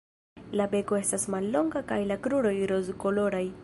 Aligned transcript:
La 0.61 0.65
beko 0.71 0.97
estas 1.01 1.27
mallonga 1.35 1.85
kaj 1.93 2.01
la 2.13 2.21
kruroj 2.27 2.59
rozkoloraj. 2.77 3.49